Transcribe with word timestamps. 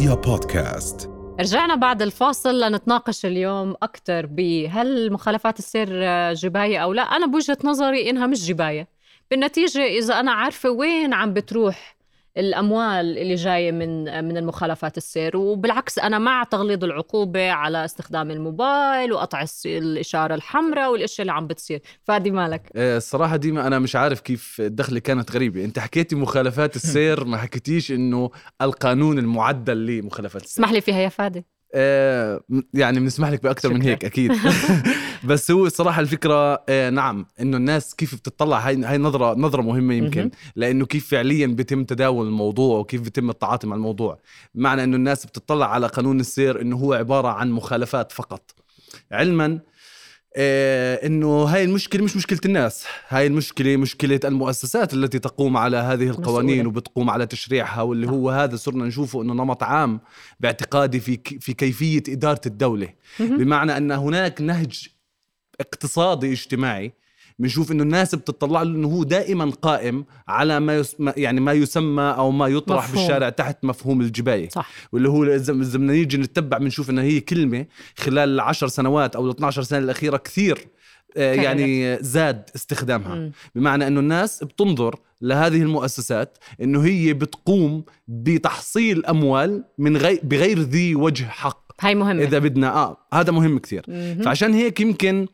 رؤيا 0.00 0.14
بودكاست. 0.14 1.10
رجعنا 1.40 1.74
بعد 1.74 2.02
الفاصل 2.02 2.60
لنتناقش 2.60 3.26
اليوم 3.26 3.74
أكثر 3.82 4.26
بهل 4.26 5.12
مخالفات 5.12 5.58
السير 5.58 5.88
جباية 6.32 6.78
أو 6.78 6.92
لا. 6.92 7.02
أنا 7.02 7.26
بوجهة 7.26 7.58
نظري 7.64 8.10
إنها 8.10 8.26
مش 8.26 8.46
جباية. 8.46 8.88
بالنتيجة 9.30 9.84
إذا 9.84 10.20
أنا 10.20 10.32
عارفة 10.32 10.70
وين 10.70 11.14
عم 11.14 11.32
بتروح 11.34 11.96
الأموال 12.36 13.18
اللي 13.18 13.34
جاية 13.34 13.72
من 13.72 14.24
من 14.24 14.36
المخالفات 14.36 14.96
السير. 14.96 15.36
وبالعكس 15.36 15.98
أنا 15.98 16.18
مع 16.18 16.44
تغليظ 16.44 16.84
العقوبة 16.84 17.50
على 17.50 17.84
استخدام 17.84 18.30
الموبايل 18.30 19.12
وقطع 19.12 19.44
الإشارة 19.66 20.34
الحمراء 20.34 20.92
والأشياء 20.92 21.20
اللي 21.20 21.32
عم 21.32 21.46
بتصير. 21.46 21.80
فادي 22.04 22.30
مالك؟ 22.30 22.70
آه، 22.76 22.96
الصراحة 22.96 23.36
ديما 23.36 23.66
أنا 23.66 23.78
مش 23.78 23.96
عارف 23.96 24.20
كيف 24.20 24.56
الدخله 24.60 24.98
كانت 24.98 25.32
غريبة. 25.32 25.64
أنت 25.64 25.78
حكيتي 25.78 26.16
مخالفات 26.16 26.76
السير 26.80 27.24
ما 27.24 27.36
حكيتيش 27.36 27.92
إنه 27.92 28.30
القانون 28.62 29.18
المعدل 29.18 29.86
لمخالفات 29.86 30.42
السير. 30.42 30.64
اسمح 30.64 30.72
لي 30.72 30.80
فيها 30.80 31.00
يا 31.00 31.08
فادي. 31.08 31.44
يعني 32.74 33.00
بنسمح 33.00 33.28
لك 33.30 33.42
بأكثر 33.42 33.72
من 33.74 33.82
هيك 33.82 34.04
أكيد. 34.04 34.32
بس 35.24 35.50
هو 35.50 35.66
الصراحه 35.66 36.00
الفكرة 36.00 36.64
آه 36.68 36.90
نعم 36.90 37.26
إنه 37.40 37.56
الناس 37.56 37.94
كيف 37.94 38.14
بتطلع 38.14 38.58
هاي 38.58 38.84
هاي 38.84 38.98
نظرة 38.98 39.34
نظرة 39.34 39.62
مهمة 39.62 39.94
يمكن. 39.94 40.30
لأنه 40.56 40.86
كيف 40.86 41.08
فعليا 41.10 41.46
بيتم 41.46 41.84
تداول 41.84 42.26
الموضوع 42.26 42.78
وكيف 42.78 43.00
بيتم 43.00 43.30
التعاطي 43.30 43.66
مع 43.66 43.76
الموضوع. 43.76 44.18
معنى 44.54 44.84
إنه 44.84 44.96
الناس 44.96 45.26
بتطلع 45.26 45.72
على 45.72 45.86
قانون 45.86 46.20
السير 46.20 46.60
إنه 46.60 46.76
هو 46.76 46.92
عبارة 46.92 47.28
عن 47.28 47.50
مخالفات 47.50 48.12
فقط. 48.12 48.54
علما 49.12 49.58
آه 50.36 51.06
إنه 51.06 51.42
هاي 51.42 51.64
المشكلة 51.64 52.04
مش 52.04 52.16
مشكلة 52.16 52.40
الناس. 52.44 52.84
هاي 53.08 53.26
المشكلة 53.26 53.76
مشكلة 53.76 54.20
المؤسسات 54.24 54.94
التي 54.94 55.18
تقوم 55.18 55.56
على 55.56 55.76
هذه 55.76 56.08
القوانين 56.08 56.54
مسؤولة. 56.54 56.68
وبتقوم 56.68 57.10
على 57.10 57.26
تشريعها 57.26 57.82
واللي 57.82 58.08
هو 58.08 58.30
هذا 58.30 58.56
صرنا 58.56 58.84
نشوفه 58.84 59.22
إنه 59.22 59.34
نمط 59.34 59.62
عام 59.62 60.00
باعتقادي 60.40 61.00
في 61.00 61.20
في 61.40 61.52
كيفية 61.52 62.02
إدارة 62.08 62.40
الدولة. 62.46 62.88
بمعنى 63.20 63.76
أن 63.76 63.92
هناك 63.92 64.40
نهج 64.40 64.88
اقتصادي 65.60 66.32
اجتماعي 66.32 66.92
بنشوف 67.40 67.72
إنه 67.72 67.82
الناس 67.82 68.14
بتطلع 68.14 68.62
له 68.62 68.70
إنه 68.70 68.88
هو 68.88 69.02
دائما 69.02 69.52
قائم 69.62 70.04
على 70.28 70.60
ما. 70.60 70.84
يعني 71.16 71.40
ما 71.40 71.52
يسمى 71.52 72.02
أو 72.02 72.30
ما 72.30 72.46
يطرح 72.46 72.84
مفهوم. 72.84 73.02
بالشارع 73.02 73.28
تحت 73.28 73.64
مفهوم 73.64 74.00
الجباية. 74.00 74.48
صح. 74.48 74.70
واللي 74.92 75.08
هو 75.08 75.24
إذا 75.24 75.52
بدنا 75.52 75.92
نيجي 75.92 76.16
نتبع 76.16 76.58
بنشوف 76.58 76.90
إنه 76.90 77.02
هي 77.02 77.20
كلمة 77.20 77.66
خلال 77.98 78.28
العشر 78.28 78.68
سنوات 78.68 79.16
أو 79.16 79.26
ال 79.26 79.30
12 79.30 79.62
سنة 79.62 79.78
الأخيرة 79.78 80.16
كثير 80.16 80.58
آه، 81.16 81.34
يعني 81.34 81.98
زاد 82.02 82.50
استخدامها. 82.56 83.14
م. 83.14 83.32
بمعنى 83.54 83.86
إنه 83.86 84.00
الناس 84.00 84.44
بتنظر 84.44 84.94
لهذه 85.22 85.62
المؤسسات 85.62 86.38
إنه 86.62 86.84
هي 86.84 87.12
بتقوم 87.12 87.84
بتحصيل 88.08 89.06
أموال 89.06 89.64
من 89.78 89.96
غير 89.96 90.20
بغير 90.22 90.58
ذي 90.58 90.94
وجه 90.94 91.24
حق. 91.24 91.70
هاي 91.80 91.94
مهمة. 91.94 92.22
إذا 92.22 92.38
بدنا 92.38 92.74
آه 92.76 92.96
هذا 93.14 93.32
مهم 93.32 93.58
كثير. 93.58 93.82
فعشان 94.24 94.54
هيك 94.54 94.80
يمكن 94.80 95.26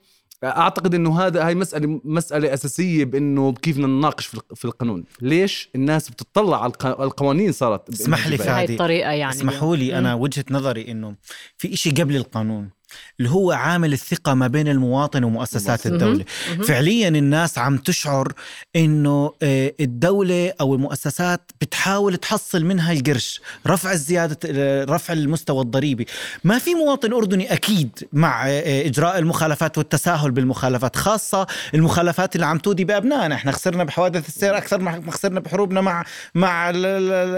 أعتقد 0.45 0.95
إنه 0.95 1.21
هذا 1.21 1.47
هاي 1.47 1.55
مساله 1.55 2.01
مسألة 2.05 2.55
أساسية 2.55 3.05
بإنه 3.05 3.53
كيف 3.53 3.79
نناقش 3.79 4.27
في 4.27 4.65
القانون. 4.65 5.05
ليش 5.21 5.71
الناس 5.75 6.11
بتطلع 6.11 6.63
على 6.63 6.73
القوانين 6.85 7.53
صارت 7.53 7.89
اسمح 7.89 8.29
لي 8.29 8.39
في 8.39 8.49
هاي 8.49 8.65
الطريقة 8.65 9.11
يعني. 9.11 9.33
اسمحوا 9.33 9.77
لي 9.77 9.99
أنا 9.99 10.15
وجهة 10.15 10.45
نظري 10.51 10.91
إنه 10.91 11.17
في 11.57 11.73
إشي 11.73 11.91
قبل 11.91 12.17
القانون. 12.17 12.71
اللي 13.19 13.31
هو 13.31 13.53
عامل 13.53 13.93
الثقة 13.93 14.35
ما 14.35 14.47
بين 14.47 14.69
المواطن 14.69 15.25
ومؤسسات 15.25 15.87
الدولة. 15.87 16.25
فعليا 16.65 17.09
الناس 17.09 17.59
عم 17.59 17.77
تشعر 17.77 18.33
إنه 18.77 19.33
آه، 19.43 19.73
الدولة 19.81 20.53
أو 20.61 20.75
المؤسسات 20.75 21.41
بتحاول 21.61 22.17
تحصل 22.17 22.65
منها 22.65 22.93
القرش 22.93 23.41
رفع 23.67 23.93
الزيادة 23.93 24.39
آه، 24.47 24.85
رفع 24.85 25.13
المستوى 25.15 25.63
الضريبي. 25.63 26.07
ما 26.45 26.59
في 26.59 26.75
مواطن 26.75 27.13
أردني 27.13 27.53
أكيد 27.53 28.09
مع 28.13 28.49
آه، 28.49 28.87
إجراء 28.87 29.19
المخالفات 29.19 29.79
والتساهل 29.79 30.31
بالمخالفات 30.31 30.97
خاصة 30.97 31.47
المخالفات 31.75 32.35
اللي 32.35 32.47
عم 32.47 32.59
تودي 32.59 32.85
بأبنائنا. 32.85 33.35
إحنا 33.35 33.53
خسرنا 33.53 33.85
بحوادث 33.85 34.29
السير 34.29 34.57
أكثر 34.57 34.79
ما 34.79 35.11
خسرنا 35.11 35.41
بحروبنا 35.41 35.81
مع 35.81 36.05
مع 36.35 36.71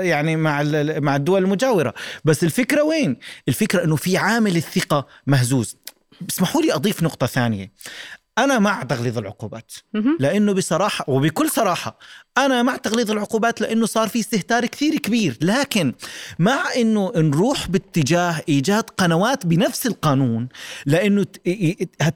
يعني 0.02 0.36
مع 0.36 0.62
مع 0.98 1.16
الدول 1.16 1.42
المجاورة. 1.44 1.94
بس 2.24 2.44
الفكرة 2.44 2.82
وين؟ 2.82 3.16
الفكرة 3.48 3.84
إنه 3.84 3.96
في 3.96 4.16
عامل 4.16 4.56
الثقة 4.56 5.06
مهزوز 5.48 5.76
اسمحوا 6.28 6.62
لي 6.62 6.74
أضيف 6.74 7.02
نقطة 7.02 7.26
ثانية. 7.26 7.72
أنا 8.38 8.58
مع 8.58 8.82
تغليظ 8.82 9.18
العقوبات. 9.18 9.72
لأنه 10.20 10.52
بصراحة 10.52 11.04
وبكل 11.08 11.50
صراحة 11.50 11.98
أنا 12.38 12.62
مع 12.62 12.76
تغليظ 12.76 13.10
العقوبات 13.10 13.60
لأنه 13.60 13.86
صار 13.86 14.08
في 14.08 14.20
استهتار 14.20 14.66
كثير 14.66 14.98
كبير. 14.98 15.38
لكن 15.40 15.92
مع 16.38 16.64
إنه 16.76 17.12
نروح 17.16 17.68
باتجاه 17.68 18.40
إيجاد 18.48 18.82
قنوات 18.82 19.46
بنفس 19.46 19.86
القانون 19.86 20.48
لأنه 20.86 21.26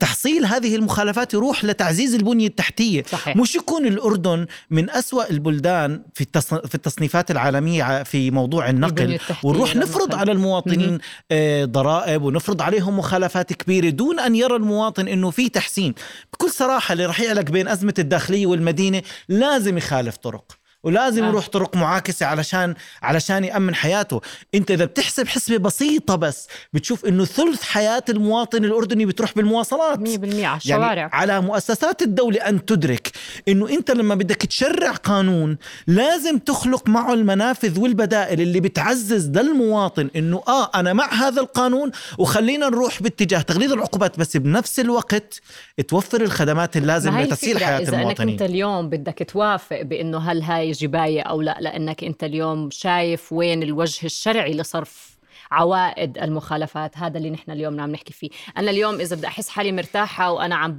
تحصيل 0.01 0.45
هذه 0.47 0.77
المخالفات 0.77 1.35
يروح 1.35 1.65
لتعزيز 1.65 2.15
البنية 2.15 2.47
التحتية. 2.47 3.03
صحيح. 3.09 3.37
مش 3.37 3.55
يكون 3.55 3.87
الأردن 3.87 4.47
من 4.71 4.91
أسوأ 4.91 5.31
البلدان 5.31 6.03
في 6.15 6.27
في 6.43 6.75
التصنيفات 6.75 7.31
العالمية 7.31 8.03
في 8.03 8.31
موضوع 8.31 8.71
النقل. 8.71 9.19
ونروح 9.43 9.77
نفرض 9.77 10.15
على 10.15 10.33
المواطنين 10.33 10.99
آه، 11.31 11.65
ضرائب 11.65 12.23
ونفرض 12.23 12.63
عليهم 12.63 12.99
مخالفات 12.99 13.53
كبيرة 13.53 13.91
دون 13.91 14.21
أن 14.21 14.37
يرى 14.37 14.57
المواطن 14.57 15.09
إنه 15.09 15.31
في 15.31 15.49
تحسين. 15.49 15.95
بكل 16.33 16.51
صراحة 16.51 16.93
اللي 16.93 17.07
رح 17.07 17.21
يعلق 17.21 17.51
بين 17.51 17.69
أزمة 17.69 17.95
الداخلية 17.99 18.47
والمدينة 18.47 19.03
لازم 19.29 19.79
يخالف 19.79 20.17
طرق. 20.17 20.62
ولازم 20.85 21.25
آه. 21.25 21.29
يروح 21.29 21.49
طرق 21.49 21.77
معاكسة 21.77 22.27
علشان 22.27 22.75
علشان 23.03 23.45
يأمن 23.45 23.75
حياته. 23.75 24.21
انت 24.55 24.71
إذا 24.71 24.85
بتحسب 24.85 25.29
حسبة 25.29 25.57
بسيطة 25.57 26.17
بس 26.17 26.49
بتشوف 26.73 27.05
إنه 27.07 27.25
ثلث 27.25 27.63
حياة 27.63 28.05
المواطن 28.09 28.65
الأردني 28.65 29.07
بتروح 29.07 29.35
بالمواصلات. 29.37 29.99
100% 29.99 30.45
على 30.45 30.57
الشوارع. 30.57 30.95
يعني 30.95 31.11
على 31.13 31.41
مؤسسات 31.41 32.03
الدولة 32.03 32.41
أن 32.49 32.65
تدرك 32.65 33.11
إنه 33.49 33.69
أنت 33.69 33.91
لما 33.91 34.15
بدك 34.15 34.37
تشرع 34.37 34.91
قانون 34.93 35.59
لازم 35.87 36.39
تخلق 36.39 36.89
معه 36.89 37.15
المنافذ 37.15 37.81
والبدائل 37.81 38.41
اللي 38.41 38.61
بتعزز 38.61 39.29
للمواطن 39.29 40.11
إنه 40.17 40.43
آه 40.49 40.71
أنا 40.75 40.93
مع 40.93 41.13
هذا 41.15 41.41
القانون 41.41 41.91
وخلينا 42.19 42.69
نروح 42.69 43.03
باتجاه 43.03 43.41
تغليظ 43.41 43.73
العقوبات 43.73 44.19
بس 44.19 44.37
بنفس 44.37 44.81
الوقت 44.81 45.41
توفر 45.89 46.21
الخدمات 46.21 46.77
اللازمة 46.77 47.23
لتسهيل 47.23 47.65
حياة 47.65 47.79
إذا 47.79 47.97
المواطنين. 47.97 48.35
اذا 48.35 48.45
أنت 48.45 48.51
اليوم 48.51 48.89
بدك 48.89 49.27
توافق 49.29 49.83
بإنه 49.83 50.19
هل 50.19 50.43
هاي 50.43 50.72
جباية 50.73 51.23
أو 51.23 51.43
لا 51.43 51.57
لأنك 51.61 52.05
أنت 52.05 52.25
اليوم 52.25 52.71
شايف 52.71 53.33
وين 53.33 53.63
الوجه 53.63 54.07
الشرعي 54.07 54.55
لصرف 54.55 55.13
عوائد 55.51 56.19
المخالفات. 56.19 56.99
هذا 56.99 57.19
اللي 57.19 57.31
نحن 57.31 57.51
اليوم 57.51 57.81
عم 57.81 57.91
نحكي 57.91 58.13
فيه. 58.13 58.31
أنا 58.57 58.71
اليوم 58.71 58.95
إذا 58.95 59.17
بدي 59.17 59.27
أحس 59.27 59.49
حالي 59.49 59.73
مرتاحة 59.73 60.33
وأنا 60.33 60.57
عم 60.57 60.77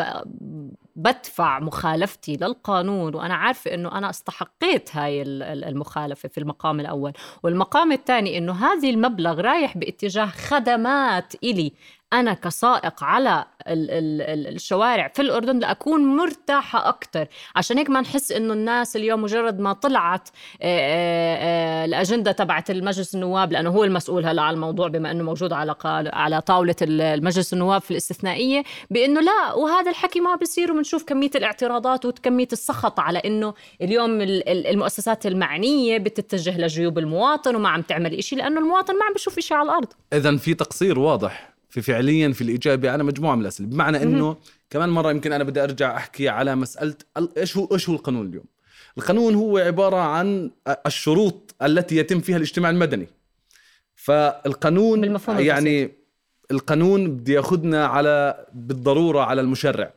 بدفع 0.96 1.60
مخالفتي 1.60 2.36
للقانون 2.36 3.16
وأنا 3.16 3.34
عارفة 3.34 3.74
أنه 3.74 3.98
أنا 3.98 4.10
استحقيت 4.10 4.96
هاي 4.96 5.22
المخالفة 5.22 6.30
في 6.30 6.38
المقام 6.38 6.80
الأول. 6.80 7.14
والمقام 7.44 7.92
الثاني 7.92 8.38
أنه 8.38 8.54
هذه 8.54 8.90
المبلغ 8.90 9.42
رايح 9.42 9.78
باتجاه 9.78 10.26
خدمات 10.26 11.34
إلي. 11.44 11.74
أنا 12.14 12.34
كسائق 12.34 13.04
على 13.04 13.46
الشوارع 13.68 15.08
في 15.08 15.22
الأردن 15.22 15.60
لأكون 15.60 16.16
مرتاحة 16.16 16.90
أكثر 16.90 17.28
عشان 17.56 17.78
هيك 17.78 17.90
ما 17.90 18.02
نحس 18.02 18.32
إنه 18.32 18.54
الناس 18.54 18.96
اليوم 18.96 19.22
مجرد 19.22 19.60
ما 19.60 19.74
طلعت 19.74 20.30
الأجندة 21.86 22.32
تبعت 22.32 22.72
المجلس 22.72 23.16
النواب 23.16 23.52
لأنه 23.52 23.70
هو 23.70 23.84
المسؤول 23.84 24.26
هلأ 24.26 24.42
على 24.42 24.56
الموضوع 24.56 24.88
بما 24.88 25.12
إنه 25.12 25.24
موجود 25.24 25.54
على 25.54 25.76
على 26.14 26.42
طاولة 26.42 26.76
المجلس 26.82 27.54
النواب 27.54 27.82
في 27.82 27.92
الاستثنائية 27.92 28.64
بإنه 28.90 29.22
لا 29.22 29.54
وهذا 29.54 29.90
الحكي 29.92 30.20
ما 30.20 30.36
بصير 30.36 30.72
وبنشوف 30.72 31.04
كمية 31.04 31.32
الاعتراضات 31.36 32.06
وكمية 32.06 32.48
السخط 32.54 33.00
على 33.00 33.20
إنه 33.20 33.54
اليوم 33.82 34.18
المؤسسات 34.22 35.26
المعنية 35.26 35.98
بتتجه 35.98 36.58
لجيوب 36.58 36.98
المواطن 36.98 37.56
وما 37.56 37.70
عم 37.70 37.82
تعمل 37.82 38.14
إشي 38.14 38.36
لأنه 38.36 38.60
المواطن 38.60 38.94
ما 38.94 39.06
عم 39.06 39.14
بيشوف 39.14 39.38
إشي 39.38 39.54
على 39.54 39.66
الأرض. 39.70 39.88
إذا 40.14 40.38
في 40.38 40.54
تقصير 40.54 41.00
واضح. 41.00 41.53
في 41.74 41.82
فعليا 41.82 42.32
في 42.34 42.42
الاجابه 42.42 42.92
على 42.92 43.04
مجموعة 43.04 43.36
من 43.36 43.42
الأسئلة. 43.42 43.70
بمعنى 43.70 44.04
إنه 44.04 44.38
كمان 44.70 44.90
مرة 44.90 45.12
يمكن 45.12 45.32
أنا 45.34 45.44
بدي 45.44 45.64
أرجع 45.64 45.98
أحكي 45.98 46.30
على 46.30 46.56
مسألة 46.56 46.96
إيش 47.38 47.58
هو 47.58 47.70
إيش 47.72 47.90
هو 47.90 47.96
القانون 47.96 48.28
اليوم؟ 48.28 48.44
القانون 48.98 49.36
هو 49.36 49.58
عبارة 49.58 49.96
عن 49.96 50.52
الشروط 50.86 51.56
التي 51.62 51.98
يتم 51.98 52.20
فيها 52.20 52.38
الاجتماع 52.38 52.70
المدني. 52.70 53.08
فالقانون 53.96 55.20
يعني 55.28 55.84
البسيط. 55.84 55.98
القانون 56.52 57.12
بده 57.12 57.34
يأخذنا 57.34 57.86
على 57.86 58.46
بالضرورة 58.54 59.20
على 59.22 59.42
المشرع. 59.42 59.94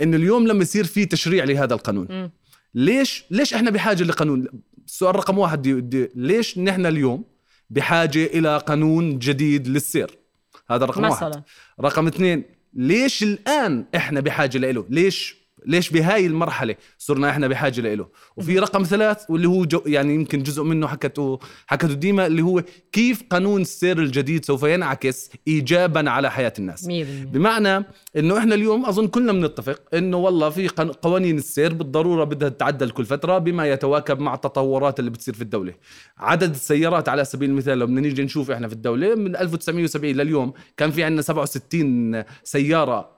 إنه 0.00 0.16
اليوم 0.16 0.46
لما 0.46 0.62
يصير 0.62 0.84
في 0.84 1.06
تشريع 1.06 1.44
لهذا 1.44 1.74
القانون. 1.74 2.06
م. 2.10 2.30
ليش 2.74 3.24
ليش 3.30 3.54
إحنا 3.54 3.70
بحاجة 3.70 4.02
لقانون؟ 4.02 4.46
السؤال 4.86 5.16
رقم 5.16 5.38
واحد 5.38 5.62
دي 5.62 5.80
دي 5.80 6.10
ليش 6.14 6.58
نحن 6.58 6.86
اليوم 6.86 7.24
بحاجة 7.70 8.24
إلى 8.26 8.58
قانون 8.58 9.18
جديد 9.18 9.68
للسير؟ 9.68 10.25
هذا 10.70 10.84
رقم 10.84 11.02
مثلا. 11.02 11.28
واحد 11.28 11.42
رقم 11.80 12.06
اثنين 12.06 12.44
ليش 12.74 13.22
الآن 13.22 13.84
إحنا 13.96 14.20
بحاجة 14.20 14.58
له 14.58 14.86
ليش 14.90 15.45
ليش 15.66 15.90
بهاي 15.90 16.26
المرحلة 16.26 16.74
صرنا 16.98 17.30
إحنا 17.30 17.48
بحاجة 17.48 17.94
له؟ 17.94 18.06
وفي 18.36 18.58
رقم 18.58 18.82
ثلاث 18.82 19.30
واللي 19.30 19.48
هو 19.48 19.64
جو 19.64 19.82
يعني 19.86 20.14
يمكن 20.14 20.42
جزء 20.42 20.62
منه 20.62 20.86
حكته 20.86 21.38
حكته 21.66 21.94
ديما 21.94 22.26
اللي 22.26 22.42
هو 22.42 22.62
كيف 22.92 23.22
قانون 23.30 23.60
السير 23.60 23.98
الجديد 23.98 24.44
سوف 24.44 24.62
ينعكس 24.62 25.30
ايجابا 25.48 26.10
على 26.10 26.30
حياة 26.30 26.52
الناس؟ 26.58 26.86
بمعنى 27.32 27.84
إنه 28.16 28.38
إحنا 28.38 28.54
اليوم 28.54 28.86
أظن 28.86 29.06
كلنا 29.08 29.32
بنتفق 29.32 29.80
إنه 29.94 30.16
والله 30.16 30.50
في 30.50 30.68
قوانين 31.02 31.38
السير 31.38 31.74
بالضرورة 31.74 32.24
بدها 32.24 32.48
تتعدل 32.48 32.90
كل 32.90 33.04
فترة 33.04 33.38
بما 33.38 33.66
يتواكب 33.66 34.20
مع 34.20 34.34
التطورات 34.34 34.98
اللي 35.00 35.10
بتصير 35.10 35.34
في 35.34 35.42
الدولة. 35.42 35.74
عدد 36.18 36.50
السيارات 36.50 37.08
على 37.08 37.24
سبيل 37.24 37.50
المثال 37.50 37.78
لو 37.78 37.86
بدنا 37.86 38.00
نيجي 38.00 38.22
نشوف 38.22 38.50
إحنا 38.50 38.68
في 38.68 38.74
الدولة 38.74 39.14
من 39.14 39.36
1970 39.36 40.14
لليوم 40.14 40.52
كان 40.76 40.90
في 40.90 41.04
عندنا 41.04 41.22
67 41.22 42.24
سيارة 42.44 43.15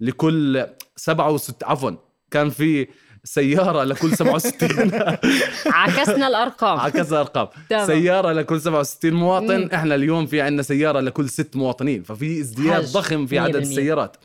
لكل 0.00 0.66
67 0.96 1.56
عفوا 1.64 1.90
كان 2.30 2.50
في 2.50 2.86
سيارة 3.24 3.84
لكل 3.84 4.16
67 4.16 4.90
عكسنا 5.66 6.28
الأرقام. 6.28 6.80
عكسنا 6.80 7.20
الأرقام. 7.20 7.48
سيارة 7.86 8.32
لكل 8.32 8.60
67 8.60 9.12
مواطن. 9.12 9.60
مم. 9.60 9.68
إحنا 9.74 9.94
اليوم 9.94 10.26
في 10.26 10.40
عندنا 10.40 10.62
سيارة 10.62 11.00
لكل 11.00 11.28
ست 11.28 11.56
مواطنين 11.56 12.02
ففي 12.02 12.40
ازدياد 12.40 12.84
ضخم 12.84 13.26
في 13.26 13.38
عدد 13.38 13.56
السيارات. 13.56 14.16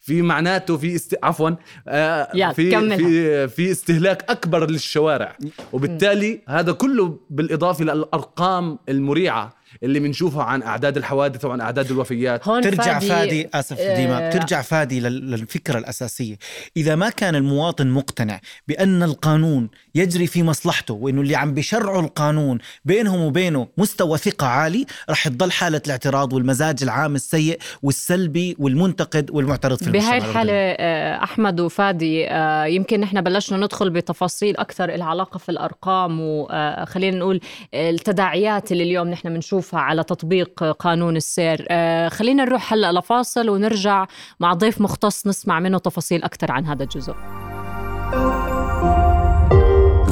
في 0.00 0.22
معناته 0.22 0.76
في 0.76 0.94
است... 0.94 1.16
عفوا 1.22 1.50
آه 1.88 2.52
في 2.52 2.70
كملها. 2.70 2.96
في 2.96 3.48
في 3.48 3.70
استهلاك 3.70 4.30
أكبر 4.30 4.70
للشوارع. 4.70 5.36
وبالتالي 5.72 6.40
هذا 6.48 6.72
كله 6.72 7.18
بالإضافة 7.30 7.84
للارقام 7.84 8.78
المريعة. 8.88 9.61
اللي 9.82 10.00
بنشوفها 10.00 10.42
عن 10.42 10.62
أعداد 10.62 10.96
الحوادث 10.96 11.44
وعن 11.44 11.60
أعداد 11.60 11.90
الوفيات. 11.90 12.48
هون 12.48 12.62
ترجع 12.62 12.98
فادي, 12.98 13.08
فادي 13.08 13.48
آسف 13.54 13.78
آه. 13.78 13.96
ديما. 13.96 14.30
ترجع 14.30 14.62
فادي 14.62 15.00
للفكرة 15.00 15.78
الأساسية. 15.78 16.36
إذا 16.76 16.94
ما 16.94 17.10
كان 17.10 17.34
المواطن 17.34 17.86
مقتنع 17.86 18.40
بأن 18.68 19.02
القانون 19.02 19.68
يجري 19.94 20.26
في 20.26 20.42
مصلحته 20.42 20.94
وإنه 20.94 21.20
اللي 21.20 21.36
عم 21.36 21.54
بيشرعوا 21.54 22.02
القانون 22.02 22.58
بينهم 22.84 23.20
وبينه 23.20 23.68
مستوى 23.78 24.18
ثقة 24.18 24.46
عالي 24.46 24.86
رح 25.10 25.28
تضل 25.28 25.52
حالة 25.52 25.82
الاعتراض 25.86 26.32
والمزاج 26.32 26.82
العام 26.82 27.14
السيء 27.14 27.58
والسلبي 27.82 28.56
والمنتقد 28.58 29.30
والمعترض 29.30 29.76
في 29.76 29.90
بهاي 29.90 30.18
الحالة 30.18 30.52
آه، 30.52 31.24
أحمد 31.24 31.60
وفادي 31.60 32.28
آه، 32.30 32.64
يمكن 32.64 33.00
نحن 33.00 33.20
بلشنا 33.20 33.58
ندخل 33.58 33.90
بتفاصيل 33.90 34.56
أكثر 34.56 34.94
العلاقة 34.94 35.38
في 35.38 35.48
الأرقام 35.48 36.18
وخلينا 36.20 37.16
نقول 37.16 37.40
التداعيات 37.74 38.72
اللي 38.72 38.82
اليوم 38.82 39.08
نحن 39.08 39.34
بنشوف 39.34 39.61
نشوفها 39.62 39.80
على 39.80 40.04
تطبيق 40.04 40.64
قانون 40.64 41.16
السير. 41.16 41.66
آه، 41.70 42.08
خلينا 42.08 42.44
نروح 42.44 42.72
هلا 42.72 42.92
لفاصل 42.92 43.48
ونرجع 43.48 44.06
مع 44.40 44.54
ضيف 44.54 44.80
مختص 44.80 45.26
نسمع 45.26 45.60
منه 45.60 45.78
تفاصيل 45.78 46.22
أكثر 46.22 46.52
عن 46.52 46.66
هذا 46.66 46.82
الجزء. 46.82 47.14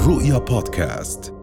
رؤيا 0.06 0.38
بودكاست. 0.38 1.39